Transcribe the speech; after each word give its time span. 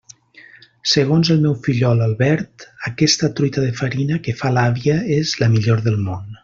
Segons 0.93 1.29
el 1.35 1.43
meu 1.43 1.53
fillol 1.67 2.01
Albert, 2.07 2.67
aquesta 2.93 3.31
truita 3.41 3.69
de 3.69 3.79
farina 3.83 4.21
que 4.29 4.39
fa 4.43 4.55
l'àvia 4.59 5.01
és 5.23 5.39
«la 5.45 5.55
millor 5.59 5.89
del 5.91 6.05
món». 6.11 6.31